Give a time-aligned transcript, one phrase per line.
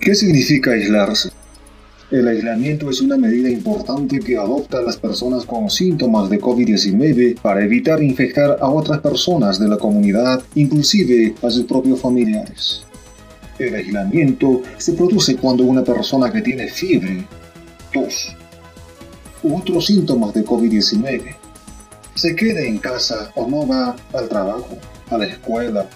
[0.00, 1.28] ¿Qué significa aislarse?
[2.10, 7.62] El aislamiento es una medida importante que adoptan las personas con síntomas de COVID-19 para
[7.62, 12.82] evitar infectar a otras personas de la comunidad, inclusive a sus propios familiares.
[13.58, 17.26] El aislamiento se produce cuando una persona que tiene fiebre,
[17.92, 18.34] tos
[19.42, 21.36] u otros síntomas de COVID-19
[22.14, 24.78] se queda en casa o no va al trabajo,
[25.10, 25.86] a la escuela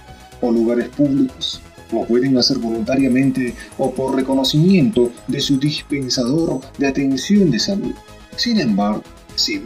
[0.43, 1.63] o lugares públicos
[1.95, 7.95] lo pueden hacer voluntariamente o por reconocimiento de su dispensador de atención de salud.
[8.37, 9.03] Sin embargo,
[9.37, 9.63] si,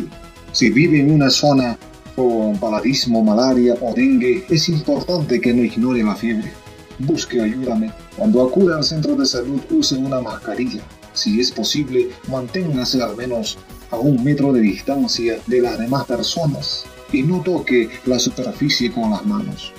[0.70, 1.78] vive en una zona
[2.14, 6.52] con paladismo, malaria o dengue, es importante que no ignore la fiebre.
[6.98, 7.78] Busque ayuda.
[8.16, 10.82] Cuando acuda al centro de salud, use una mascarilla.
[11.12, 13.58] Si es posible, manténgase al menos
[13.90, 19.10] a un metro de distancia de las demás personas y no toque la superficie con
[19.10, 19.72] las manos.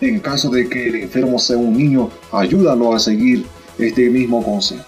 [0.00, 3.46] En caso de que el enfermo sea un niño, ayúdalo a seguir
[3.78, 4.84] este mismo consejo.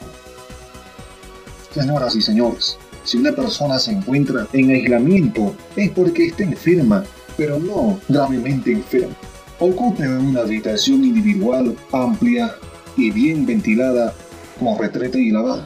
[1.72, 7.04] Señoras y señores, si una persona se encuentra en aislamiento es porque está enferma,
[7.36, 9.14] pero no gravemente enferma.
[9.60, 12.54] Ocupe una habitación individual amplia
[12.96, 14.12] y bien ventilada
[14.58, 15.64] con retrete y lavado.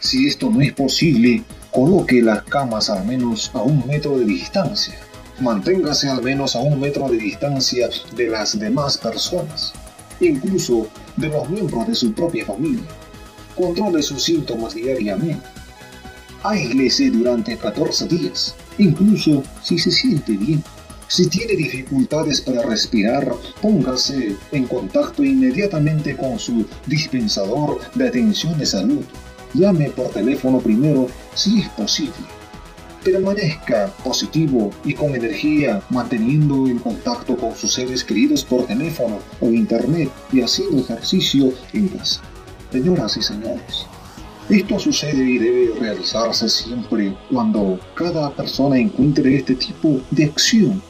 [0.00, 4.98] Si esto no es posible, coloque las camas al menos a un metro de distancia
[5.40, 9.72] manténgase al menos a un metro de distancia de las demás personas,
[10.20, 12.84] incluso de los miembros de su propia familia.
[13.56, 15.46] Controle sus síntomas diariamente.
[16.42, 20.62] Aíslese durante 14 días, incluso si se siente bien.
[21.06, 23.30] Si tiene dificultades para respirar,
[23.60, 29.04] póngase en contacto inmediatamente con su dispensador de atención de salud.
[29.52, 32.41] Llame por teléfono primero si es posible
[33.04, 39.46] permanezca positivo y con energía, manteniendo el contacto con sus seres queridos por teléfono o
[39.46, 42.20] internet y haciendo ejercicio en casa.
[42.70, 43.86] Señoras y señores,
[44.48, 50.82] esto sucede y debe realizarse siempre cuando cada persona encuentre este tipo de acción